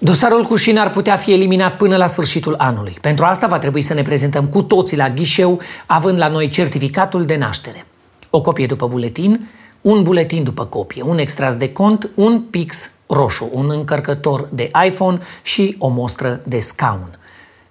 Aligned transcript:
Dosarul 0.00 0.44
cu 0.44 0.56
șin 0.56 0.78
ar 0.78 0.90
putea 0.90 1.16
fi 1.16 1.32
eliminat 1.32 1.76
până 1.76 1.96
la 1.96 2.06
sfârșitul 2.06 2.54
anului. 2.58 2.96
Pentru 3.00 3.24
asta 3.24 3.46
va 3.46 3.58
trebui 3.58 3.82
să 3.82 3.94
ne 3.94 4.02
prezentăm 4.02 4.46
cu 4.46 4.62
toții 4.62 4.96
la 4.96 5.10
ghișeu, 5.10 5.60
având 5.86 6.18
la 6.18 6.28
noi 6.28 6.48
certificatul 6.48 7.24
de 7.24 7.36
naștere. 7.36 7.86
O 8.30 8.40
copie 8.40 8.66
după 8.66 8.86
buletin, 8.86 9.48
un 9.80 10.02
buletin 10.02 10.42
după 10.42 10.64
copie, 10.64 11.02
un 11.02 11.18
extras 11.18 11.56
de 11.56 11.72
cont, 11.72 12.10
un 12.14 12.40
pix 12.40 12.90
roșu, 13.06 13.50
un 13.52 13.70
încărcător 13.70 14.48
de 14.52 14.70
iPhone 14.86 15.18
și 15.42 15.76
o 15.78 15.88
mostră 15.88 16.40
de 16.44 16.58
scaun. 16.58 17.18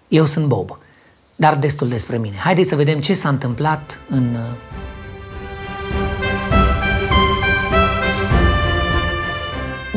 Eu 0.07 0.25
sunt 0.25 0.45
Bob, 0.45 0.77
dar 1.35 1.55
destul 1.55 1.87
despre 1.87 2.17
mine. 2.17 2.35
Haideți 2.35 2.69
să 2.69 2.75
vedem 2.75 2.99
ce 2.99 3.13
s-a 3.13 3.29
întâmplat 3.29 3.99
în 4.09 4.37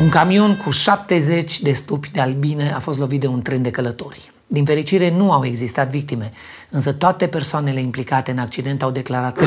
Un 0.01 0.09
camion 0.09 0.55
cu 0.55 0.69
70 0.69 1.59
de 1.59 1.71
stupi 1.71 2.11
de 2.11 2.19
albine 2.19 2.73
a 2.75 2.79
fost 2.79 2.99
lovit 2.99 3.19
de 3.19 3.27
un 3.27 3.41
tren 3.41 3.61
de 3.61 3.69
călători. 3.69 4.31
Din 4.47 4.65
fericire 4.65 5.13
nu 5.17 5.31
au 5.31 5.45
existat 5.45 5.89
victime, 5.89 6.31
însă 6.69 6.91
toate 6.91 7.27
persoanele 7.27 7.79
implicate 7.79 8.31
în 8.31 8.37
accident 8.37 8.83
au 8.83 8.91
declarat 8.91 9.37
că... 9.37 9.45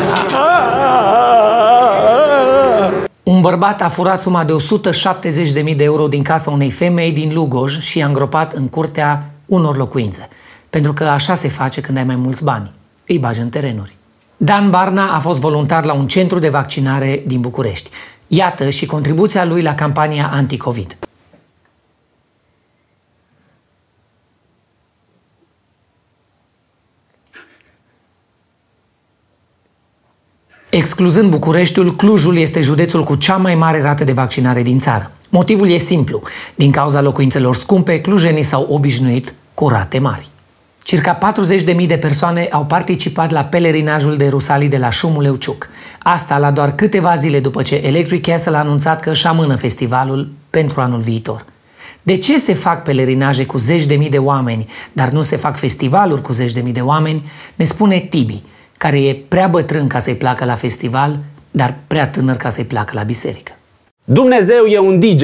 Un 3.23 3.41
bărbat 3.41 3.83
a 3.83 3.88
furat 3.88 4.20
suma 4.20 4.45
de 4.45 4.52
170.000 4.52 5.77
de 5.77 5.84
euro 5.84 6.09
din 6.09 6.23
casa 6.23 6.51
unei 6.51 6.70
femei 6.70 7.12
din 7.12 7.34
Lugoj 7.34 7.78
și 7.78 8.02
a 8.02 8.06
îngropat 8.06 8.52
în 8.52 8.69
curtea 8.69 9.30
unor 9.47 9.77
locuințe. 9.77 10.28
Pentru 10.70 10.92
că 10.92 11.05
așa 11.05 11.34
se 11.34 11.48
face 11.48 11.80
când 11.80 11.98
ai 11.98 12.05
mai 12.05 12.16
mulți 12.16 12.45
bani. 12.45 12.70
Îi 13.06 13.19
bagi 13.19 13.41
în 13.41 13.48
terenuri. 13.48 13.97
Dan 14.36 14.70
Barna 14.70 15.14
a 15.14 15.19
fost 15.19 15.41
voluntar 15.41 15.84
la 15.84 15.92
un 15.92 16.06
centru 16.06 16.39
de 16.39 16.48
vaccinare 16.48 17.23
din 17.27 17.41
București. 17.41 17.91
Iată 18.37 18.70
și 18.70 18.87
contribuția 18.87 19.45
lui 19.45 19.62
la 19.62 19.74
campania 19.74 20.30
anti-Covid. 20.33 20.97
Excluzând 30.70 31.31
Bucureștiul, 31.31 31.97
Clujul 31.97 32.36
este 32.36 32.61
județul 32.61 33.05
cu 33.05 33.14
cea 33.14 33.36
mai 33.36 33.55
mare 33.55 33.83
rată 33.83 34.05
de 34.05 34.12
vaccinare 34.12 34.62
din 34.62 34.78
țară. 34.78 35.11
Motivul 35.28 35.70
e 35.70 35.77
simplu. 35.77 36.23
Din 36.55 36.70
cauza 36.70 37.01
locuințelor 37.01 37.55
scumpe, 37.55 38.01
clujenii 38.01 38.42
s-au 38.42 38.67
obișnuit 38.70 39.34
cu 39.55 39.69
rate 39.69 39.98
mari. 39.98 40.28
Circa 40.84 41.18
40.000 41.77 41.86
de 41.86 41.98
persoane 41.98 42.48
au 42.50 42.64
participat 42.64 43.30
la 43.30 43.44
pelerinajul 43.44 44.16
de 44.16 44.28
Rusalii 44.28 44.68
de 44.68 44.77
la 44.77 44.90
Șumuleuciuc. 44.90 45.68
Asta 45.98 46.38
la 46.38 46.50
doar 46.50 46.74
câteva 46.74 47.14
zile 47.14 47.40
după 47.40 47.62
ce 47.62 47.80
Electric 47.84 48.27
Castle 48.27 48.56
a 48.56 48.58
anunțat 48.58 49.00
că 49.00 49.10
își 49.10 49.27
amână 49.27 49.56
festivalul 49.56 50.28
pentru 50.50 50.80
anul 50.80 51.00
viitor. 51.00 51.44
De 52.02 52.16
ce 52.16 52.38
se 52.38 52.55
fac 52.55 52.82
pelerinaje 52.82 53.46
cu 53.46 53.58
zeci 53.58 53.84
de 53.84 53.94
mii 53.94 54.10
de 54.10 54.18
oameni, 54.18 54.68
dar 54.92 55.08
nu 55.08 55.22
se 55.22 55.36
fac 55.36 55.56
festivaluri 55.56 56.22
cu 56.22 56.32
zeci 56.32 56.52
de 56.52 56.60
mii 56.60 56.72
de 56.72 56.80
oameni, 56.80 57.30
ne 57.55 57.64
spune 57.64 57.98
Tibi, 57.98 58.42
care 58.78 59.05
e 59.05 59.14
prea 59.28 59.46
bătrân 59.46 59.86
ca 59.86 59.98
să-i 59.98 60.14
placă 60.14 60.44
la 60.44 60.55
festival, 60.55 61.18
dar 61.50 61.74
prea 61.86 62.08
tânăr 62.08 62.36
ca 62.36 62.48
să-i 62.48 62.64
placă 62.64 62.92
la 62.94 63.02
biserică. 63.02 63.52
Dumnezeu 64.05 64.64
e 64.64 64.78
un 64.78 65.00
DJ. 65.00 65.22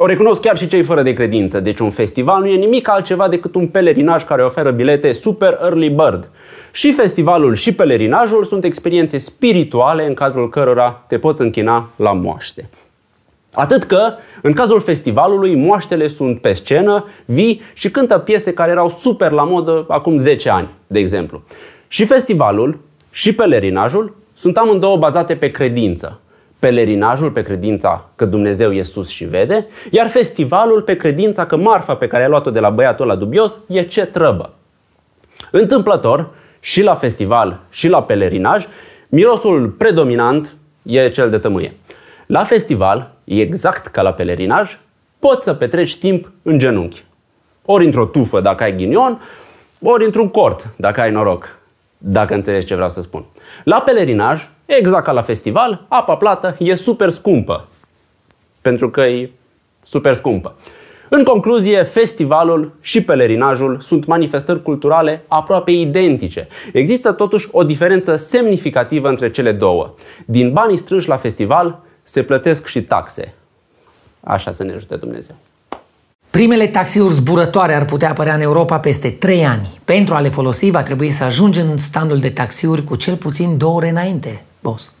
O 0.00 0.06
recunosc 0.06 0.40
chiar 0.40 0.56
și 0.56 0.66
cei 0.66 0.82
fără 0.82 1.02
de 1.02 1.12
credință. 1.12 1.60
Deci 1.60 1.78
un 1.78 1.90
festival 1.90 2.40
nu 2.40 2.46
e 2.46 2.56
nimic 2.56 2.88
altceva 2.88 3.28
decât 3.28 3.54
un 3.54 3.66
pelerinaj 3.66 4.24
care 4.24 4.42
oferă 4.42 4.70
bilete 4.70 5.12
super 5.12 5.58
early 5.62 5.88
bird. 5.88 6.28
Și 6.72 6.92
festivalul 6.92 7.54
și 7.54 7.74
pelerinajul 7.74 8.44
sunt 8.44 8.64
experiențe 8.64 9.18
spirituale 9.18 10.06
în 10.06 10.14
cadrul 10.14 10.48
cărora 10.48 11.04
te 11.08 11.18
poți 11.18 11.42
închina 11.42 11.90
la 11.96 12.12
moaște. 12.12 12.68
Atât 13.52 13.82
că, 13.82 14.12
în 14.42 14.52
cazul 14.52 14.80
festivalului, 14.80 15.56
moaștele 15.56 16.08
sunt 16.08 16.40
pe 16.40 16.52
scenă, 16.52 17.04
vii 17.24 17.60
și 17.74 17.90
cântă 17.90 18.18
piese 18.18 18.52
care 18.52 18.70
erau 18.70 18.88
super 18.90 19.30
la 19.30 19.44
modă 19.44 19.84
acum 19.88 20.18
10 20.18 20.48
ani, 20.48 20.68
de 20.86 20.98
exemplu. 20.98 21.42
Și 21.88 22.04
festivalul 22.04 22.78
și 23.10 23.34
pelerinajul 23.34 24.16
sunt 24.34 24.56
amândouă 24.56 24.96
bazate 24.96 25.36
pe 25.36 25.50
credință. 25.50 26.20
Pelerinajul 26.58 27.30
pe 27.30 27.42
credința 27.42 28.08
că 28.16 28.24
Dumnezeu 28.24 28.72
e 28.72 28.82
sus 28.82 29.08
și 29.08 29.24
vede, 29.24 29.66
iar 29.90 30.08
festivalul 30.08 30.82
pe 30.82 30.96
credința 30.96 31.46
că 31.46 31.56
marfa 31.56 31.94
pe 31.94 32.06
care 32.06 32.24
a 32.24 32.28
luat-o 32.28 32.50
de 32.50 32.60
la 32.60 32.70
băiatul 32.70 33.06
la 33.06 33.14
dubios 33.14 33.60
e 33.66 33.82
ce 33.82 34.04
trăbă. 34.04 34.52
Întâmplător, 35.50 36.30
și 36.60 36.82
la 36.82 36.94
festival 36.94 37.60
și 37.70 37.88
la 37.88 38.02
pelerinaj, 38.02 38.66
mirosul 39.08 39.68
predominant 39.68 40.56
e 40.82 41.08
cel 41.08 41.30
de 41.30 41.38
tămâie. 41.38 41.76
La 42.26 42.44
festival, 42.44 43.14
exact 43.24 43.86
ca 43.86 44.02
la 44.02 44.12
pelerinaj, 44.12 44.78
poți 45.18 45.44
să 45.44 45.54
petreci 45.54 45.96
timp 45.96 46.30
în 46.42 46.58
genunchi. 46.58 47.04
Ori 47.64 47.84
într-o 47.84 48.04
tufă 48.04 48.40
dacă 48.40 48.62
ai 48.62 48.76
ghinion, 48.76 49.20
ori 49.82 50.04
într-un 50.04 50.28
cort 50.28 50.66
dacă 50.76 51.00
ai 51.00 51.10
noroc. 51.10 51.56
Dacă 51.98 52.34
înțelegi 52.34 52.66
ce 52.66 52.74
vreau 52.74 52.90
să 52.90 53.00
spun. 53.00 53.24
La 53.64 53.80
pelerinaj, 53.80 54.48
exact 54.76 55.04
ca 55.04 55.12
la 55.12 55.22
festival, 55.22 55.84
apa 55.88 56.16
plată 56.16 56.56
e 56.58 56.74
super 56.74 57.10
scumpă. 57.10 57.68
Pentru 58.60 58.90
că 58.90 59.00
e 59.00 59.30
super 59.82 60.14
scumpă. 60.14 60.54
În 61.08 61.24
concluzie, 61.24 61.82
festivalul 61.82 62.72
și 62.80 63.02
pelerinajul 63.02 63.80
sunt 63.80 64.06
manifestări 64.06 64.62
culturale 64.62 65.24
aproape 65.28 65.70
identice. 65.70 66.48
Există 66.72 67.12
totuși 67.12 67.48
o 67.52 67.64
diferență 67.64 68.16
semnificativă 68.16 69.08
între 69.08 69.30
cele 69.30 69.52
două. 69.52 69.94
Din 70.26 70.52
banii 70.52 70.78
strânși 70.78 71.08
la 71.08 71.16
festival 71.16 71.80
se 72.02 72.22
plătesc 72.22 72.66
și 72.66 72.82
taxe. 72.82 73.34
Așa 74.20 74.50
să 74.50 74.64
ne 74.64 74.72
ajute 74.72 74.96
Dumnezeu. 74.96 75.36
Primele 76.30 76.66
taxiuri 76.66 77.14
zburătoare 77.14 77.74
ar 77.74 77.84
putea 77.84 78.10
apărea 78.10 78.34
în 78.34 78.40
Europa 78.40 78.78
peste 78.78 79.10
3 79.10 79.44
ani. 79.44 79.78
Pentru 79.84 80.14
a 80.14 80.20
le 80.20 80.28
folosi 80.28 80.70
va 80.70 80.82
trebui 80.82 81.10
să 81.10 81.24
ajungi 81.24 81.60
în 81.60 81.76
standul 81.76 82.18
de 82.18 82.30
taxiuri 82.30 82.84
cu 82.84 82.96
cel 82.96 83.16
puțin 83.16 83.56
două 83.56 83.74
ore 83.74 83.88
înainte, 83.88 84.42
boss. 84.60 84.92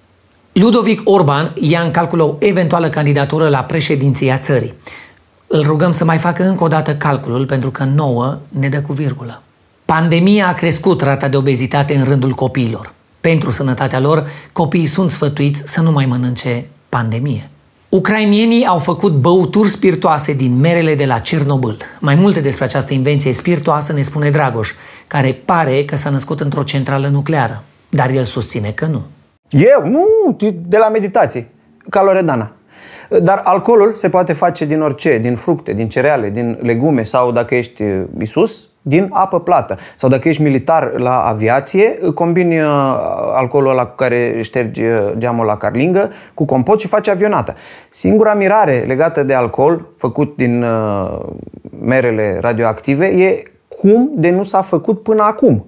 Ludovic 0.52 1.00
Orban 1.04 1.52
ia 1.60 1.80
în 1.80 1.90
calcul 1.90 2.20
o 2.20 2.34
eventuală 2.38 2.88
candidatură 2.88 3.48
la 3.48 3.58
președinția 3.58 4.38
țării. 4.38 4.74
Îl 5.46 5.62
rugăm 5.62 5.92
să 5.92 6.04
mai 6.04 6.18
facă 6.18 6.44
încă 6.44 6.64
o 6.64 6.68
dată 6.68 6.94
calculul 6.94 7.46
pentru 7.46 7.70
că 7.70 7.84
nouă 7.84 8.38
ne 8.48 8.68
dă 8.68 8.80
cu 8.80 8.92
virgulă. 8.92 9.42
Pandemia 9.84 10.46
a 10.46 10.52
crescut 10.52 11.00
rata 11.00 11.28
de 11.28 11.36
obezitate 11.36 11.96
în 11.96 12.04
rândul 12.04 12.32
copiilor. 12.32 12.92
Pentru 13.20 13.50
sănătatea 13.50 14.00
lor, 14.00 14.28
copiii 14.52 14.86
sunt 14.86 15.10
sfătuiți 15.10 15.62
să 15.64 15.80
nu 15.80 15.92
mai 15.92 16.06
mănânce 16.06 16.66
pandemie. 16.88 17.50
Ucrainienii 17.88 18.66
au 18.66 18.78
făcut 18.78 19.12
băuturi 19.12 19.68
spiritoase 19.68 20.32
din 20.32 20.58
merele 20.58 20.94
de 20.94 21.04
la 21.04 21.18
Cernobâl. 21.18 21.76
Mai 21.98 22.14
multe 22.14 22.40
despre 22.40 22.64
această 22.64 22.94
invenție 22.94 23.32
spiritoasă 23.32 23.92
ne 23.92 24.02
spune 24.02 24.30
Dragoș, 24.30 24.72
care 25.06 25.32
pare 25.44 25.84
că 25.84 25.96
s-a 25.96 26.10
născut 26.10 26.40
într-o 26.40 26.62
centrală 26.62 27.08
nucleară, 27.08 27.64
dar 27.88 28.10
el 28.10 28.24
susține 28.24 28.70
că 28.70 28.86
nu. 28.86 29.02
Eu? 29.50 29.88
Nu, 29.88 30.36
de 30.68 30.76
la 30.76 30.88
meditație, 30.88 31.46
ca 31.90 32.02
Loredana. 32.02 32.52
Dar 33.22 33.40
alcoolul 33.44 33.94
se 33.94 34.08
poate 34.08 34.32
face 34.32 34.64
din 34.64 34.80
orice, 34.80 35.18
din 35.18 35.36
fructe, 35.36 35.72
din 35.72 35.88
cereale, 35.88 36.30
din 36.30 36.58
legume 36.62 37.02
sau 37.02 37.32
dacă 37.32 37.54
ești 37.54 37.84
Isus, 38.18 38.68
din 38.82 39.08
apă 39.12 39.40
plată. 39.40 39.76
Sau 39.96 40.08
dacă 40.08 40.28
ești 40.28 40.42
militar 40.42 40.92
la 40.98 41.20
aviație, 41.20 41.98
combini 42.14 42.60
uh, 42.60 42.66
alcoolul 43.34 43.70
ăla 43.70 43.86
cu 43.86 43.94
care 43.94 44.38
ștergi 44.42 44.82
uh, 44.82 45.12
geamul 45.18 45.46
la 45.46 45.56
carlingă 45.56 46.10
cu 46.34 46.44
compot 46.44 46.80
și 46.80 46.86
faci 46.86 47.08
avionată. 47.08 47.54
Singura 47.90 48.34
mirare 48.34 48.84
legată 48.86 49.22
de 49.22 49.34
alcool, 49.34 49.86
făcut 49.96 50.36
din 50.36 50.62
uh, 50.62 51.18
merele 51.80 52.38
radioactive, 52.40 53.06
e 53.06 53.42
cum 53.80 54.10
de 54.14 54.30
nu 54.30 54.42
s-a 54.42 54.62
făcut 54.62 55.02
până 55.02 55.22
acum. 55.22 55.66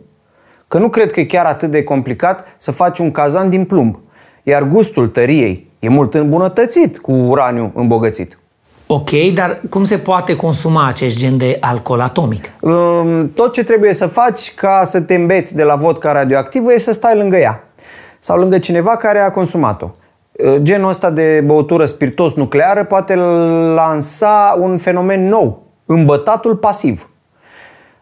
Că 0.71 0.79
nu 0.79 0.89
cred 0.89 1.11
că 1.11 1.21
e 1.21 1.25
chiar 1.25 1.47
atât 1.47 1.71
de 1.71 1.83
complicat 1.83 2.47
să 2.59 2.71
faci 2.71 2.99
un 2.99 3.11
cazan 3.11 3.49
din 3.49 3.65
plumb. 3.65 3.99
Iar 4.43 4.63
gustul 4.63 5.09
tăriei 5.09 5.71
e 5.79 5.89
mult 5.89 6.15
îmbunătățit 6.15 6.99
cu 6.99 7.13
uraniu 7.13 7.73
îmbogățit. 7.75 8.39
Ok, 8.87 9.11
dar 9.35 9.61
cum 9.71 9.85
se 9.85 9.99
poate 9.99 10.37
consuma 10.37 10.87
acest 10.87 11.19
gen 11.19 11.37
de 11.37 11.57
alcool 11.61 12.01
atomic? 12.01 12.51
Tot 13.35 13.53
ce 13.53 13.65
trebuie 13.65 13.93
să 13.93 14.07
faci 14.07 14.55
ca 14.55 14.83
să 14.85 15.01
te 15.01 15.15
îmbeți 15.15 15.55
de 15.55 15.63
la 15.63 15.77
vodka 15.77 16.13
radioactivă 16.13 16.73
e 16.73 16.79
să 16.79 16.93
stai 16.93 17.17
lângă 17.17 17.37
ea 17.37 17.65
sau 18.19 18.39
lângă 18.39 18.59
cineva 18.59 18.97
care 18.97 19.19
a 19.19 19.31
consumat-o. 19.31 19.91
Genul 20.63 20.89
ăsta 20.89 21.11
de 21.11 21.43
băutură 21.47 21.85
spiritos 21.85 22.35
nucleară 22.35 22.85
poate 22.85 23.15
lansa 23.75 24.57
un 24.61 24.79
fenomen 24.79 25.29
nou, 25.29 25.63
îmbătatul 25.87 26.57
pasiv. 26.57 27.09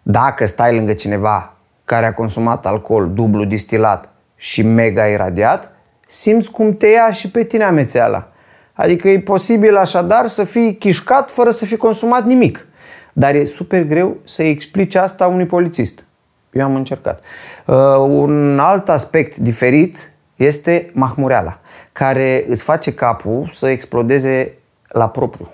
Dacă 0.03 0.47
stai 0.47 0.75
lângă 0.75 0.93
cineva 0.93 1.53
care 1.88 2.06
a 2.06 2.14
consumat 2.14 2.67
alcool 2.67 3.11
dublu 3.12 3.44
distilat 3.44 4.08
și 4.37 4.62
mega 4.62 5.06
iradiat, 5.06 5.73
simți 6.06 6.50
cum 6.50 6.76
te 6.76 6.87
ia 6.87 7.11
și 7.11 7.31
pe 7.31 7.44
tine 7.44 7.64
amețeala. 7.64 8.29
Adică 8.73 9.08
e 9.08 9.20
posibil 9.20 9.76
așadar 9.76 10.26
să 10.26 10.44
fii 10.44 10.76
chișcat 10.76 11.31
fără 11.31 11.50
să 11.50 11.64
fi 11.64 11.76
consumat 11.76 12.25
nimic. 12.25 12.67
Dar 13.12 13.35
e 13.35 13.44
super 13.44 13.82
greu 13.82 14.17
să 14.25 14.43
explici 14.43 14.94
asta 14.94 15.26
unui 15.26 15.46
polițist. 15.46 16.05
Eu 16.52 16.64
am 16.64 16.75
încercat. 16.75 17.20
Uh, 17.67 17.76
un 17.96 18.58
alt 18.58 18.88
aspect 18.88 19.37
diferit 19.37 20.12
este 20.37 20.91
mahmureala, 20.93 21.61
care 21.93 22.44
îți 22.49 22.62
face 22.62 22.94
capul 22.94 23.46
să 23.52 23.69
explodeze 23.69 24.52
la 24.88 25.08
propriu. 25.08 25.49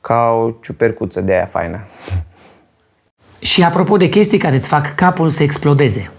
ca 0.00 0.30
o 0.30 0.50
ciupercuță 0.50 1.20
de 1.20 1.32
aia 1.32 1.44
faină. 1.44 1.80
Și 3.50 3.62
apropo 3.62 3.96
de 3.96 4.08
chestii 4.08 4.38
care 4.38 4.56
îți 4.56 4.68
fac 4.68 4.94
capul 4.94 5.30
să 5.30 5.42
explodeze, 5.42 6.10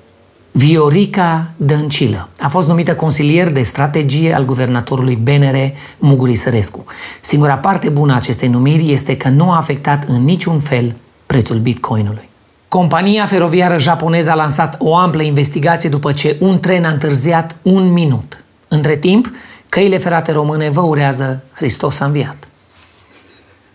Viorica 0.52 1.52
Dăncilă 1.58 2.30
a 2.40 2.48
fost 2.48 2.68
numită 2.68 2.96
consilier 2.96 3.52
de 3.52 3.64
strategie 3.64 4.34
al 4.34 4.46
guvernatorului 4.46 5.16
BNR 5.16 5.56
Muguri 5.98 6.36
Sărescu. 6.36 6.86
Singura 7.22 7.56
parte 7.56 7.90
bună 7.90 8.14
a 8.14 8.16
acestei 8.16 8.48
numiri 8.48 8.92
este 8.92 9.18
că 9.18 9.30
nu 9.30 9.52
a 9.52 9.58
afectat 9.58 10.04
în 10.08 10.24
niciun 10.24 10.60
fel 10.60 10.96
prețul 11.26 11.58
bitcoinului. 11.58 12.30
Compania 12.68 13.26
feroviară 13.26 13.78
japoneză 13.78 14.32
a 14.32 14.36
lansat 14.36 14.76
o 14.80 14.96
amplă 14.96 15.22
investigație 15.22 15.90
după 15.90 16.12
ce 16.12 16.38
un 16.40 16.60
tren 16.60 16.86
a 16.86 16.92
întârziat 16.92 17.56
un 17.62 17.92
minut. 17.92 18.44
Între 18.68 18.96
timp, 18.96 19.32
căile 19.70 19.98
ferate 19.98 20.32
române 20.32 20.70
vă 20.70 20.82
urează 20.82 21.44
Hristos 21.54 22.00
a 22.00 22.06
înviat. 22.06 22.48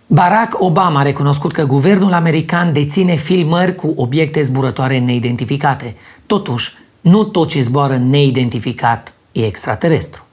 Barack 0.08 0.60
Obama 0.60 1.00
a 1.00 1.02
recunoscut 1.02 1.52
că 1.52 1.64
guvernul 1.64 2.12
american 2.12 2.72
deține 2.72 3.14
filmări 3.14 3.74
cu 3.74 3.92
obiecte 3.96 4.42
zburătoare 4.42 4.98
neidentificate. 4.98 5.94
Totuși, 6.26 6.72
nu 7.00 7.24
tot 7.24 7.48
ce 7.48 7.60
zboară 7.60 7.96
neidentificat 7.96 9.14
e 9.32 9.46
extraterestru. 9.46 10.24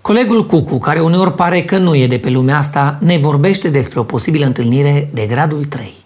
Colegul 0.00 0.46
Cucu, 0.46 0.78
care 0.78 1.00
uneori 1.00 1.34
pare 1.34 1.64
că 1.64 1.78
nu 1.78 1.94
e 1.94 2.06
de 2.06 2.18
pe 2.18 2.30
lumea 2.30 2.56
asta, 2.56 2.98
ne 3.00 3.18
vorbește 3.18 3.68
despre 3.68 4.00
o 4.00 4.02
posibilă 4.02 4.46
întâlnire 4.46 5.10
de 5.12 5.26
gradul 5.26 5.64
3. 5.64 6.01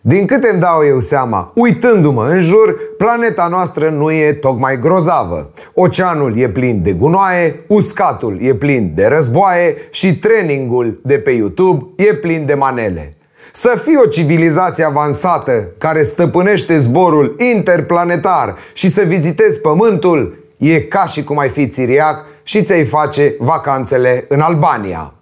Din 0.00 0.26
câte 0.26 0.48
îmi 0.52 0.60
dau 0.60 0.84
eu 0.86 1.00
seama, 1.00 1.52
uitându-mă 1.54 2.26
în 2.26 2.40
jur, 2.40 2.76
planeta 2.96 3.46
noastră 3.50 3.88
nu 3.88 4.10
e 4.10 4.32
tocmai 4.32 4.78
grozavă. 4.78 5.50
Oceanul 5.74 6.38
e 6.38 6.48
plin 6.48 6.82
de 6.82 6.92
gunoaie, 6.92 7.64
uscatul 7.66 8.38
e 8.40 8.54
plin 8.54 8.92
de 8.94 9.06
războaie 9.06 9.76
și 9.90 10.18
trainingul 10.18 11.00
de 11.04 11.18
pe 11.18 11.30
YouTube 11.30 11.86
e 11.96 12.14
plin 12.14 12.46
de 12.46 12.54
manele. 12.54 13.16
Să 13.52 13.80
fii 13.82 13.96
o 14.04 14.08
civilizație 14.08 14.84
avansată 14.84 15.68
care 15.78 16.02
stăpânește 16.02 16.78
zborul 16.78 17.34
interplanetar 17.38 18.56
și 18.72 18.90
să 18.90 19.02
vizitezi 19.02 19.58
Pământul 19.58 20.44
e 20.56 20.80
ca 20.80 21.06
și 21.06 21.24
cum 21.24 21.38
ai 21.38 21.48
fi 21.48 21.68
țiriac 21.68 22.24
și 22.42 22.62
ți-ai 22.62 22.84
face 22.84 23.34
vacanțele 23.38 24.24
în 24.28 24.40
Albania. 24.40 25.14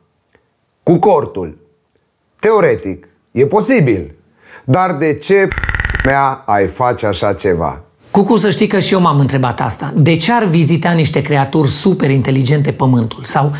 Cu 0.83 0.99
cortul. 0.99 1.59
Teoretic, 2.41 3.09
e 3.31 3.47
posibil. 3.47 4.15
Dar 4.65 4.93
de 4.93 5.15
ce 5.15 5.49
mea 6.05 6.43
ai 6.47 6.67
face 6.67 7.07
așa 7.07 7.33
ceva? 7.33 7.83
Cucu, 8.11 8.37
să 8.37 8.51
știi 8.51 8.67
că 8.67 8.79
și 8.79 8.93
eu 8.93 9.01
m-am 9.01 9.19
întrebat 9.19 9.61
asta. 9.61 9.93
De 9.97 10.17
ce 10.17 10.33
ar 10.33 10.45
vizita 10.45 10.91
niște 10.91 11.23
creaturi 11.23 11.69
super 11.69 12.11
inteligente 12.11 12.73
Pământul? 12.73 13.25
Sau 13.25 13.53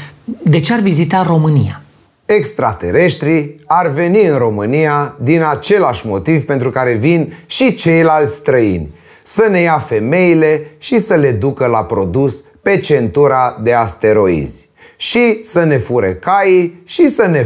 de 0.43 0.61
ce 0.61 0.73
ar 0.73 0.81
vizita 0.81 1.23
România? 1.23 1.81
Extraterestrii 2.25 3.55
ar 3.67 3.89
veni 3.89 4.25
în 4.25 4.39
România 4.39 5.17
din 5.21 5.43
același 5.43 6.07
motiv 6.07 6.45
pentru 6.45 6.71
care 6.71 6.93
vin 6.93 7.35
și 7.47 7.75
ceilalți 7.75 8.35
străini. 8.35 8.91
Să 9.23 9.47
ne 9.51 9.61
ia 9.61 9.79
femeile 9.79 10.67
și 10.79 10.99
să 10.99 11.15
le 11.15 11.31
ducă 11.31 11.67
la 11.67 11.85
produs 11.85 12.43
pe 12.63 12.79
centura 12.79 13.59
de 13.63 13.73
asteroizi. 13.73 14.69
Și 14.97 15.41
să 15.43 15.65
ne 15.65 15.77
fure 15.77 16.15
caii 16.15 16.83
și 16.85 17.09
să 17.09 17.27
ne 17.27 17.45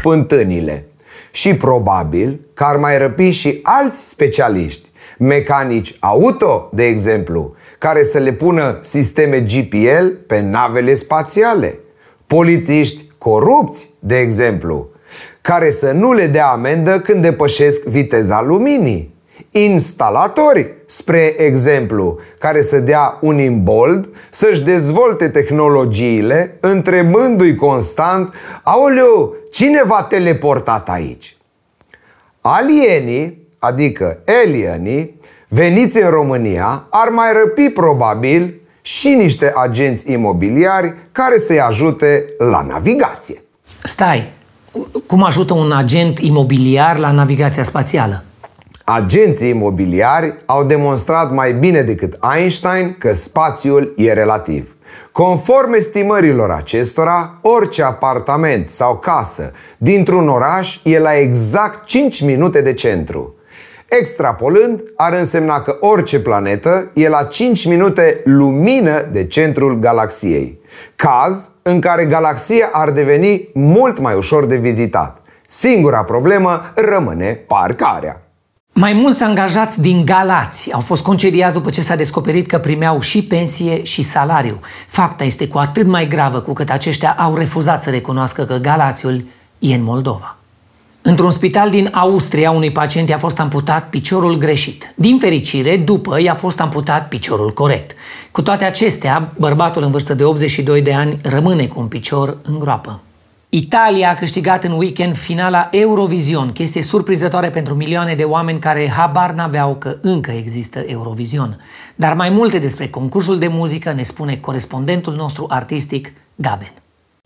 fântânile 0.00 0.85
și 1.36 1.54
probabil 1.54 2.40
că 2.54 2.64
ar 2.64 2.76
mai 2.76 2.98
răpi 2.98 3.30
și 3.30 3.60
alți 3.62 4.08
specialiști, 4.08 4.90
mecanici 5.18 5.96
auto, 6.00 6.68
de 6.72 6.84
exemplu, 6.84 7.54
care 7.78 8.02
să 8.02 8.18
le 8.18 8.32
pună 8.32 8.78
sisteme 8.82 9.40
GPL 9.40 10.06
pe 10.26 10.40
navele 10.40 10.94
spațiale, 10.94 11.78
polițiști 12.26 13.04
corupți, 13.18 13.90
de 13.98 14.18
exemplu, 14.18 14.88
care 15.40 15.70
să 15.70 15.92
nu 15.92 16.12
le 16.12 16.26
dea 16.26 16.46
amendă 16.46 17.00
când 17.00 17.22
depășesc 17.22 17.84
viteza 17.84 18.42
luminii, 18.42 19.14
instalatori, 19.50 20.74
spre 20.86 21.34
exemplu, 21.38 22.18
care 22.38 22.62
să 22.62 22.78
dea 22.78 23.18
un 23.20 23.38
imbold 23.38 24.08
să-și 24.30 24.62
dezvolte 24.62 25.28
tehnologiile, 25.28 26.56
întrebându-i 26.60 27.54
constant, 27.54 28.34
aoleu, 28.62 29.34
cine 29.52 29.82
v-a 29.86 30.02
teleportat 30.02 30.88
aici? 30.88 31.36
Alienii, 32.40 33.48
adică 33.58 34.18
alienii, 34.42 35.20
veniți 35.48 36.02
în 36.02 36.10
România, 36.10 36.86
ar 36.90 37.08
mai 37.08 37.32
răpi 37.32 37.68
probabil 37.68 38.60
și 38.82 39.08
niște 39.14 39.52
agenți 39.54 40.12
imobiliari 40.12 40.94
care 41.12 41.38
să-i 41.38 41.60
ajute 41.60 42.24
la 42.38 42.62
navigație. 42.62 43.42
Stai, 43.82 44.32
cum 45.06 45.22
ajută 45.22 45.54
un 45.54 45.72
agent 45.72 46.18
imobiliar 46.18 46.98
la 46.98 47.10
navigația 47.10 47.62
spațială? 47.62 48.24
Agenții 48.88 49.48
imobiliari 49.48 50.36
au 50.44 50.64
demonstrat 50.64 51.32
mai 51.32 51.52
bine 51.52 51.82
decât 51.82 52.18
Einstein 52.36 52.96
că 52.98 53.12
spațiul 53.12 53.94
e 53.96 54.12
relativ. 54.12 54.76
Conform 55.12 55.72
estimărilor 55.72 56.50
acestora, 56.50 57.38
orice 57.42 57.82
apartament 57.82 58.70
sau 58.70 58.96
casă 58.96 59.52
dintr-un 59.78 60.28
oraș 60.28 60.80
e 60.82 60.98
la 60.98 61.18
exact 61.18 61.84
5 61.84 62.22
minute 62.22 62.60
de 62.60 62.72
centru. 62.72 63.34
Extrapolând, 63.88 64.82
ar 64.96 65.12
însemna 65.12 65.60
că 65.60 65.76
orice 65.80 66.20
planetă 66.20 66.90
e 66.94 67.08
la 67.08 67.22
5 67.22 67.66
minute 67.66 68.20
lumină 68.24 69.08
de 69.12 69.26
centrul 69.26 69.78
galaxiei. 69.78 70.60
Caz 70.96 71.50
în 71.62 71.80
care 71.80 72.04
galaxia 72.04 72.68
ar 72.72 72.90
deveni 72.90 73.48
mult 73.54 73.98
mai 73.98 74.14
ușor 74.14 74.44
de 74.44 74.56
vizitat. 74.56 75.22
Singura 75.46 76.04
problemă 76.04 76.72
rămâne 76.74 77.44
parcarea. 77.46 78.20
Mai 78.78 78.92
mulți 78.92 79.22
angajați 79.22 79.80
din 79.80 80.04
Galați 80.04 80.72
au 80.72 80.80
fost 80.80 81.02
concediați 81.02 81.54
după 81.54 81.70
ce 81.70 81.82
s-a 81.82 81.96
descoperit 81.96 82.46
că 82.46 82.58
primeau 82.58 83.00
și 83.00 83.22
pensie 83.24 83.82
și 83.82 84.02
salariu. 84.02 84.60
Fapta 84.88 85.24
este 85.24 85.48
cu 85.48 85.58
atât 85.58 85.86
mai 85.86 86.08
gravă 86.08 86.40
cu 86.40 86.52
cât 86.52 86.70
aceștia 86.70 87.16
au 87.18 87.34
refuzat 87.34 87.82
să 87.82 87.90
recunoască 87.90 88.44
că 88.44 88.56
Galațiul 88.56 89.24
e 89.58 89.74
în 89.74 89.82
Moldova. 89.82 90.36
Într-un 91.02 91.30
spital 91.30 91.70
din 91.70 91.90
Austria, 91.92 92.50
unui 92.50 92.72
pacient 92.72 93.08
i-a 93.08 93.18
fost 93.18 93.40
amputat 93.40 93.88
piciorul 93.88 94.38
greșit. 94.38 94.92
Din 94.94 95.18
fericire, 95.18 95.76
după 95.76 96.20
i-a 96.20 96.34
fost 96.34 96.60
amputat 96.60 97.08
piciorul 97.08 97.52
corect. 97.52 97.96
Cu 98.30 98.42
toate 98.42 98.64
acestea, 98.64 99.32
bărbatul 99.38 99.82
în 99.82 99.90
vârstă 99.90 100.14
de 100.14 100.24
82 100.24 100.82
de 100.82 100.94
ani 100.94 101.16
rămâne 101.22 101.66
cu 101.66 101.80
un 101.80 101.86
picior 101.86 102.36
în 102.42 102.58
groapă. 102.58 103.00
Italia 103.48 104.10
a 104.10 104.14
câștigat 104.14 104.64
în 104.64 104.72
weekend 104.72 105.16
finala 105.16 105.68
Eurovision, 105.70 106.52
chestie 106.52 106.82
surprinzătoare 106.82 107.50
pentru 107.50 107.74
milioane 107.74 108.14
de 108.14 108.22
oameni 108.22 108.58
care 108.58 108.90
habar 108.96 109.30
n-aveau 109.30 109.74
că 109.74 109.96
încă 110.02 110.30
există 110.30 110.78
Eurovision. 110.86 111.58
Dar 111.96 112.14
mai 112.14 112.28
multe 112.30 112.58
despre 112.58 112.88
concursul 112.88 113.38
de 113.38 113.48
muzică 113.48 113.92
ne 113.92 114.02
spune 114.02 114.36
corespondentul 114.36 115.14
nostru 115.14 115.46
artistic, 115.48 116.12
Gaben. 116.34 116.72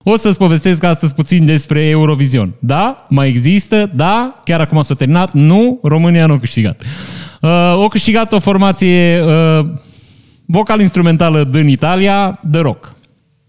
O 0.02 0.16
să-ți 0.16 0.38
povestesc 0.38 0.82
astăzi 0.82 1.14
puțin 1.14 1.44
despre 1.44 1.88
Eurovision. 1.88 2.52
Da? 2.58 3.06
Mai 3.08 3.28
există? 3.28 3.90
Da? 3.94 4.40
Chiar 4.44 4.60
acum 4.60 4.82
s-a 4.82 4.94
terminat? 4.94 5.32
Nu? 5.32 5.78
România 5.82 6.26
nu 6.26 6.32
a 6.32 6.38
câștigat. 6.38 6.82
Uh, 7.40 7.74
o 7.76 7.88
câștigat 7.88 8.32
o 8.32 8.38
formație 8.38 9.22
uh, 9.24 9.66
vocal-instrumentală 10.46 11.44
din 11.44 11.68
Italia, 11.68 12.40
de 12.42 12.58
rock. 12.58 12.94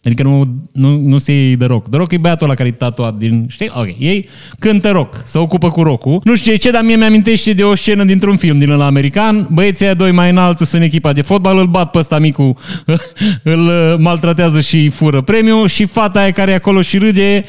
Adică 0.03 0.23
nu, 0.23 0.43
nu, 0.71 0.97
nu 0.97 1.17
se 1.17 1.31
iei 1.31 1.55
de 1.55 1.65
rock. 1.65 1.87
De 1.87 1.97
rock 1.97 2.11
e 2.11 2.17
băiatul 2.17 2.45
ăla 2.45 2.55
care 2.55 2.69
e 2.69 2.71
tatuat 2.71 3.15
din... 3.15 3.45
Știi? 3.49 3.71
Ok. 3.73 3.87
Ei 3.97 4.29
cântă 4.59 4.89
rock. 4.91 5.21
Se 5.25 5.37
ocupă 5.37 5.71
cu 5.71 5.83
rock 5.83 6.25
Nu 6.25 6.35
știu 6.35 6.55
ce, 6.55 6.71
dar 6.71 6.83
mie 6.83 6.95
mi-amintește 6.95 7.53
de 7.53 7.63
o 7.63 7.75
scenă 7.75 8.03
dintr-un 8.03 8.37
film 8.37 8.59
din 8.59 8.69
ăla 8.69 8.85
american. 8.85 9.47
Băieții 9.51 9.85
aia 9.85 9.93
doi 9.93 10.11
mai 10.11 10.29
înalți 10.29 10.65
sunt 10.65 10.81
în 10.81 10.87
echipa 10.87 11.13
de 11.13 11.21
fotbal, 11.21 11.57
îl 11.57 11.67
bat 11.67 11.91
pe 11.91 11.97
ăsta 11.97 12.19
micu, 12.19 12.57
îl 13.43 13.59
maltratează 13.99 14.59
și 14.59 14.89
fură 14.89 15.21
premiu 15.21 15.65
și 15.65 15.85
fata 15.85 16.19
aia 16.19 16.31
care 16.31 16.51
e 16.51 16.55
acolo 16.55 16.81
și 16.81 16.97
râde 16.97 17.45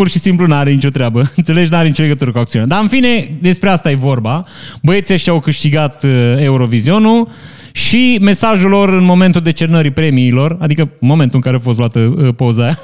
pur 0.00 0.08
și 0.08 0.18
simplu 0.18 0.46
nu 0.46 0.54
are 0.54 0.70
nicio 0.70 0.88
treabă. 0.88 1.30
Înțelegi? 1.36 1.70
Nu 1.70 1.76
are 1.76 1.86
nicio 1.86 2.02
legătură 2.02 2.32
cu 2.32 2.38
acțiunea. 2.38 2.68
Dar 2.68 2.82
în 2.82 2.88
fine, 2.88 3.36
despre 3.40 3.68
asta 3.68 3.90
e 3.90 3.94
vorba. 3.94 4.44
Băieții 4.82 5.14
ăștia 5.14 5.32
au 5.32 5.40
câștigat 5.40 6.04
uh, 6.04 6.10
Eurovisionul 6.36 7.28
și 7.72 8.18
mesajul 8.20 8.70
lor 8.70 8.88
în 8.88 9.04
momentul 9.04 9.40
decernării 9.40 9.90
premiilor, 9.90 10.56
adică 10.60 10.82
în 11.00 11.08
momentul 11.08 11.36
în 11.36 11.40
care 11.40 11.56
a 11.56 11.58
fost 11.58 11.78
luată 11.78 11.98
uh, 11.98 12.34
poza 12.36 12.62
aia, 12.62 12.78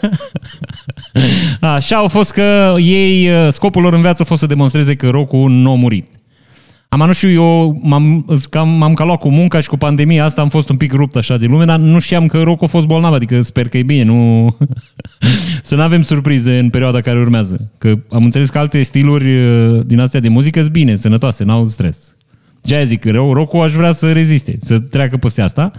așa 1.77 1.97
au 1.97 2.09
fost 2.09 2.33
că 2.33 2.75
ei, 2.79 3.29
uh, 3.29 3.53
scopul 3.53 3.83
lor 3.83 3.95
în 3.95 4.01
viață 4.01 4.23
a 4.23 4.25
fost 4.25 4.41
să 4.41 4.47
demonstreze 4.47 4.95
că 4.95 5.09
Roku 5.09 5.47
nu 5.47 5.71
a 5.71 5.75
murit. 5.75 6.07
Am 7.01 7.07
nu 7.07 7.13
știu, 7.13 7.31
eu 7.31 7.81
m-am, 7.83 8.27
cam, 8.51 8.69
m-am 8.69 8.95
caluat 8.95 9.19
cu 9.19 9.29
munca 9.29 9.61
și 9.61 9.69
cu 9.69 9.77
pandemia 9.77 10.25
asta, 10.25 10.41
am 10.41 10.49
fost 10.49 10.69
un 10.69 10.77
pic 10.77 10.93
rupt 10.93 11.17
așa 11.17 11.37
din 11.37 11.51
lume, 11.51 11.65
dar 11.65 11.79
nu 11.79 11.99
știam 11.99 12.27
că 12.27 12.43
Roku 12.43 12.65
a 12.65 12.67
fost 12.67 12.87
bolnav, 12.87 13.13
adică 13.13 13.41
sper 13.41 13.69
că 13.69 13.79
e 13.79 13.83
bine, 13.83 14.03
nu... 14.03 14.57
să 15.63 15.75
nu 15.75 15.83
avem 15.83 16.03
surprize 16.03 16.59
în 16.59 16.71
perioada 16.71 17.01
care 17.01 17.19
urmează. 17.19 17.71
Că 17.79 17.99
am 18.11 18.25
înțeles 18.25 18.49
că 18.49 18.59
alte 18.59 18.83
stiluri 18.83 19.37
uh, 19.37 19.81
din 19.87 20.01
astea 20.01 20.21
de 20.21 20.29
muzică 20.29 20.61
sunt 20.61 20.73
bine, 20.73 20.97
sănătoase, 20.97 21.45
n-au 21.45 21.67
stres. 21.67 22.15
Ce 22.63 22.85
zic, 22.85 23.05
rău, 23.05 23.33
Roku 23.33 23.57
aș 23.57 23.73
vrea 23.73 23.93
să 23.93 24.13
reziste, 24.13 24.57
să 24.61 24.79
treacă 24.79 25.17
peste 25.17 25.43
asta. 25.43 25.73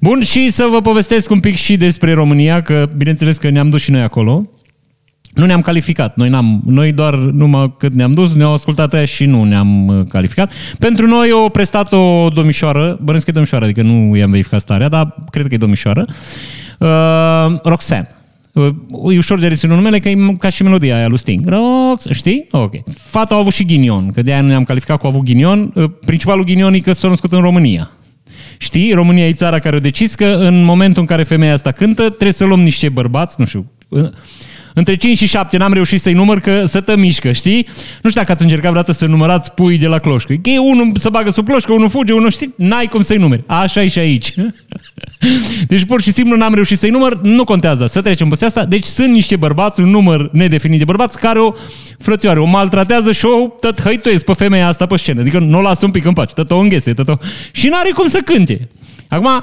Bun, 0.00 0.20
și 0.20 0.50
să 0.50 0.68
vă 0.70 0.80
povestesc 0.80 1.30
un 1.30 1.40
pic 1.40 1.54
și 1.54 1.76
despre 1.76 2.12
România, 2.12 2.62
că 2.62 2.88
bineînțeles 2.96 3.36
că 3.36 3.48
ne-am 3.48 3.68
dus 3.68 3.82
și 3.82 3.90
noi 3.90 4.00
acolo. 4.00 4.50
Nu 5.38 5.46
ne-am 5.46 5.60
calificat. 5.60 6.16
Noi, 6.16 6.28
n-am, 6.28 6.62
noi 6.66 6.92
doar 6.92 7.14
numai 7.14 7.74
cât 7.78 7.92
ne-am 7.92 8.12
dus, 8.12 8.34
ne-au 8.34 8.52
ascultat 8.52 8.92
aia 8.92 9.04
și 9.04 9.24
nu 9.24 9.44
ne-am 9.44 9.86
uh, 9.86 10.06
calificat. 10.08 10.52
Pentru 10.78 11.06
noi 11.06 11.30
o 11.32 11.48
prestat 11.48 11.92
o 11.92 12.28
domnișoară, 12.28 12.98
bănesc 13.02 13.24
că 13.24 13.30
e 13.30 13.32
domnișoară, 13.32 13.64
adică 13.64 13.82
nu 13.82 14.16
i-am 14.16 14.30
verificat 14.30 14.60
starea, 14.60 14.88
dar 14.88 15.14
cred 15.30 15.46
că 15.46 15.54
e 15.54 15.56
domnișoară, 15.56 16.06
uh, 16.78 17.60
Roxanne. 17.62 18.08
Uh, 18.52 18.68
E 19.12 19.16
ușor 19.16 19.38
de 19.38 19.46
reținut 19.46 19.76
numele, 19.76 19.98
că 19.98 20.08
e 20.08 20.36
ca 20.38 20.48
și 20.48 20.62
melodia 20.62 20.96
aia 20.96 21.08
lui 21.08 21.18
Sting. 21.18 21.48
Rox, 21.48 22.06
știi? 22.10 22.46
Ok. 22.50 22.72
Fata 22.94 23.34
a 23.34 23.38
avut 23.38 23.52
și 23.52 23.64
ghinion, 23.64 24.10
că 24.14 24.22
de-aia 24.22 24.40
nu 24.40 24.48
ne-am 24.48 24.64
calificat 24.64 24.98
cu 24.98 25.06
a 25.06 25.08
avut 25.08 25.22
ghinion. 25.22 25.72
Uh, 25.74 25.90
Principalul 26.06 26.44
ghinion 26.44 26.74
e 26.74 26.78
că 26.78 26.92
s-a 26.92 27.08
născut 27.08 27.32
în 27.32 27.40
România. 27.40 27.90
Știi? 28.58 28.92
România 28.92 29.28
e 29.28 29.32
țara 29.32 29.58
care 29.58 29.76
a 29.76 29.80
decis 29.80 30.14
că 30.14 30.24
în 30.24 30.64
momentul 30.64 31.00
în 31.00 31.08
care 31.08 31.22
femeia 31.22 31.52
asta 31.52 31.72
cântă, 31.72 32.02
trebuie 32.02 32.32
să 32.32 32.44
luăm 32.44 32.60
niște 32.60 32.88
bărbați, 32.88 33.34
nu 33.38 33.44
știu, 33.44 33.70
uh, 33.88 34.08
între 34.78 34.96
5 34.96 35.16
și 35.16 35.26
7 35.26 35.56
n-am 35.56 35.72
reușit 35.72 36.00
să-i 36.00 36.12
număr 36.12 36.40
că 36.40 36.64
să 36.66 36.80
tă 36.80 36.96
mișcă, 36.96 37.32
știi? 37.32 37.66
Nu 38.02 38.08
știu 38.10 38.20
dacă 38.20 38.32
ați 38.32 38.42
încercat 38.42 38.70
vreodată 38.70 38.92
să 38.92 39.06
numărați 39.06 39.52
pui 39.52 39.78
de 39.78 39.86
la 39.86 39.98
cloșcă. 39.98 40.34
Că 40.42 40.50
e 40.50 40.58
unul 40.58 40.92
să 40.94 41.10
bagă 41.10 41.30
sub 41.30 41.46
cloșcă, 41.46 41.72
unul 41.72 41.88
fuge, 41.88 42.12
unul 42.12 42.30
știi, 42.30 42.54
n-ai 42.56 42.86
cum 42.86 43.02
să-i 43.02 43.16
numeri. 43.16 43.42
Așa 43.46 43.82
e 43.82 43.88
și 43.88 43.98
aici. 43.98 44.34
Deci 45.68 45.84
pur 45.84 46.00
și 46.00 46.12
simplu 46.12 46.36
n-am 46.36 46.54
reușit 46.54 46.78
să-i 46.78 46.90
număr, 46.90 47.20
nu 47.22 47.44
contează, 47.44 47.86
să 47.86 48.00
trecem 48.00 48.28
peste 48.28 48.44
asta. 48.44 48.64
Deci 48.64 48.84
sunt 48.84 49.10
niște 49.10 49.36
bărbați, 49.36 49.80
un 49.80 49.90
număr 49.90 50.30
nedefinit 50.32 50.78
de 50.78 50.84
bărbați 50.84 51.18
care 51.18 51.38
o, 51.38 51.52
frățioare, 51.98 52.38
o 52.38 52.44
maltratează 52.44 53.12
și 53.12 53.26
o 53.26 53.46
tot 53.60 53.80
hăituiesc 53.80 54.24
pe 54.24 54.32
femeia 54.32 54.68
asta 54.68 54.86
pe 54.86 54.96
scenă. 54.96 55.20
Adică 55.20 55.38
nu 55.38 55.58
o 55.58 55.60
lasă 55.60 55.84
un 55.84 55.90
pic 55.90 56.04
în 56.04 56.12
pace, 56.12 56.34
tot 56.34 56.50
o 56.50 56.58
înghese, 56.58 56.92
tot 56.92 57.08
o... 57.08 57.14
Și 57.52 57.68
n-are 57.68 57.90
cum 57.94 58.06
să 58.06 58.18
cânte. 58.18 58.68
Acum, 59.08 59.26
uh, 59.26 59.42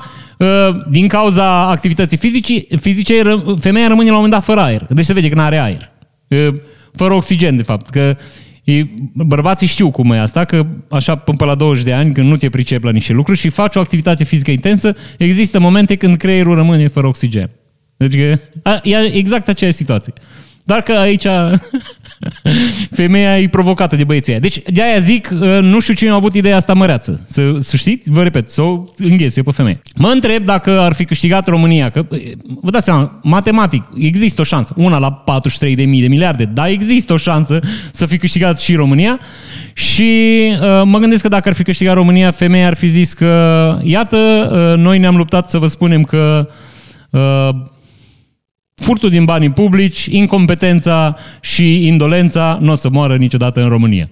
din 0.89 1.07
cauza 1.07 1.67
activității 1.69 2.17
fizice, 2.17 2.75
fizice 2.75 3.21
ră- 3.21 3.59
femeia 3.59 3.87
rămâne 3.87 4.09
la 4.09 4.15
un 4.15 4.21
moment 4.21 4.33
dat 4.33 4.43
fără 4.43 4.59
aer. 4.59 4.85
Deci 4.89 5.05
se 5.05 5.13
vede 5.13 5.29
că 5.29 5.35
nu 5.35 5.41
are 5.41 5.57
aer. 5.57 5.91
Uh, 6.27 6.53
Fără 6.95 7.13
oxigen, 7.13 7.55
de 7.55 7.63
fapt. 7.63 7.89
Că 7.89 8.17
e, 8.63 8.85
bărbații 9.13 9.67
știu 9.67 9.91
cum 9.91 10.11
e 10.11 10.19
asta, 10.19 10.45
că 10.45 10.65
așa 10.89 11.15
până 11.15 11.37
pe 11.37 11.45
la 11.45 11.55
20 11.55 11.83
de 11.83 11.93
ani, 11.93 12.13
când 12.13 12.29
nu 12.29 12.37
te 12.37 12.49
pricep 12.49 12.83
la 12.83 12.91
niște 12.91 13.13
lucruri 13.13 13.39
și 13.39 13.49
faci 13.49 13.75
o 13.75 13.79
activitate 13.79 14.23
fizică 14.23 14.51
intensă, 14.51 14.95
există 15.17 15.59
momente 15.59 15.95
când 15.95 16.15
creierul 16.17 16.55
rămâne 16.55 16.87
fără 16.87 17.07
oxigen. 17.07 17.49
Deci 17.97 18.15
că, 18.15 18.39
a, 18.63 18.79
e 18.83 19.15
exact 19.15 19.47
aceeași 19.47 19.77
situație. 19.77 20.13
Doar 20.63 20.81
că 20.81 20.91
aici 20.91 21.25
femeia 22.91 23.39
e 23.39 23.47
provocată 23.47 23.95
de 23.95 24.03
băieții 24.03 24.31
aia. 24.31 24.41
Deci 24.41 24.61
de 24.71 24.83
aia 24.83 24.97
zic, 24.97 25.29
uh, 25.33 25.59
nu 25.61 25.79
știu 25.79 25.93
cine 25.93 26.09
a 26.09 26.13
avut 26.13 26.33
ideea 26.33 26.55
asta 26.55 26.73
măreață. 26.73 27.21
Să, 27.27 27.55
să 27.59 27.77
știți, 27.77 28.11
vă 28.11 28.23
repet, 28.23 28.49
să 28.49 28.61
o 28.61 28.83
înghese 28.97 29.41
pe 29.41 29.51
femeie. 29.51 29.81
Mă 29.95 30.07
întreb 30.07 30.45
dacă 30.45 30.79
ar 30.79 30.93
fi 30.93 31.05
câștigat 31.05 31.47
România, 31.47 31.89
că 31.89 32.05
uh, 32.09 32.19
vă 32.61 32.71
dați 32.71 32.85
seama, 32.85 33.19
matematic, 33.23 33.83
există 33.97 34.41
o 34.41 34.43
șansă. 34.43 34.73
Una 34.75 34.97
la 34.97 35.11
43 35.11 35.75
de 35.75 35.83
mii 35.83 36.01
de 36.01 36.07
miliarde, 36.07 36.45
dar 36.45 36.67
există 36.67 37.13
o 37.13 37.17
șansă 37.17 37.59
să 37.91 38.05
fi 38.05 38.17
câștigat 38.17 38.59
și 38.59 38.75
România. 38.75 39.19
Și 39.73 40.41
uh, 40.51 40.81
mă 40.85 40.97
gândesc 40.97 41.21
că 41.21 41.27
dacă 41.27 41.49
ar 41.49 41.55
fi 41.55 41.63
câștigat 41.63 41.93
România, 41.93 42.31
femeia 42.31 42.67
ar 42.67 42.75
fi 42.75 42.87
zis 42.87 43.13
că, 43.13 43.79
iată, 43.83 44.17
uh, 44.17 44.83
noi 44.83 44.97
ne-am 44.97 45.15
luptat 45.15 45.49
să 45.49 45.57
vă 45.57 45.67
spunem 45.67 46.03
că 46.03 46.49
uh, 47.09 47.49
furtul 48.75 49.09
din 49.09 49.25
banii 49.25 49.51
publici, 49.51 50.05
incompetența 50.05 51.17
și 51.39 51.87
indolența 51.87 52.57
nu 52.61 52.71
o 52.71 52.75
să 52.75 52.89
moară 52.89 53.15
niciodată 53.15 53.61
în 53.61 53.69
România. 53.69 54.09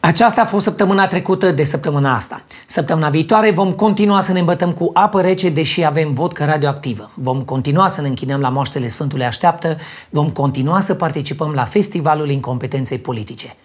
Aceasta 0.00 0.40
a 0.40 0.44
fost 0.44 0.64
săptămâna 0.64 1.06
trecută 1.06 1.50
de 1.50 1.64
săptămâna 1.64 2.14
asta. 2.14 2.44
Săptămâna 2.66 3.08
viitoare 3.08 3.50
vom 3.50 3.72
continua 3.72 4.20
să 4.20 4.32
ne 4.32 4.38
îmbătăm 4.38 4.72
cu 4.72 4.90
apă 4.94 5.20
rece, 5.20 5.48
deși 5.48 5.84
avem 5.84 6.12
vodcă 6.12 6.44
radioactivă. 6.44 7.10
Vom 7.14 7.40
continua 7.40 7.88
să 7.88 8.00
ne 8.00 8.08
închinăm 8.08 8.40
la 8.40 8.48
moaștele 8.48 8.88
Sfântului 8.88 9.24
Așteaptă, 9.24 9.76
vom 10.10 10.28
continua 10.28 10.80
să 10.80 10.94
participăm 10.94 11.52
la 11.52 11.64
Festivalul 11.64 12.30
Incompetenței 12.30 12.98
Politice. 12.98 13.56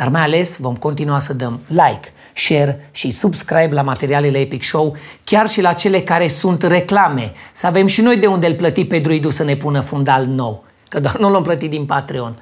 Dar 0.00 0.08
mai 0.08 0.22
ales 0.22 0.58
vom 0.58 0.74
continua 0.74 1.18
să 1.18 1.34
dăm 1.34 1.60
like, 1.66 2.12
share 2.34 2.88
și 2.90 3.10
subscribe 3.10 3.74
la 3.74 3.82
materialele 3.82 4.38
Epic 4.38 4.62
Show, 4.62 4.96
chiar 5.24 5.48
și 5.48 5.60
la 5.60 5.72
cele 5.72 6.00
care 6.00 6.28
sunt 6.28 6.62
reclame, 6.62 7.32
să 7.52 7.66
avem 7.66 7.86
și 7.86 8.00
noi 8.00 8.16
de 8.16 8.26
unde 8.26 8.46
îl 8.46 8.54
plăti 8.54 8.84
pe 8.84 8.98
druidul 8.98 9.30
să 9.30 9.44
ne 9.44 9.56
pună 9.56 9.80
fundal 9.80 10.24
nou, 10.26 10.64
că 10.88 11.00
doar 11.00 11.16
nu 11.18 11.30
l-am 11.30 11.42
plătit 11.42 11.70
din 11.70 11.86
Patreon. 11.86 12.34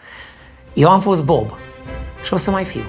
Eu 0.73 0.89
am 0.89 1.01
fost 1.01 1.25
Bob 1.25 1.59
și 2.25 2.33
o 2.33 2.37
să 2.37 2.51
mai 2.51 2.65
fiu. 2.65 2.85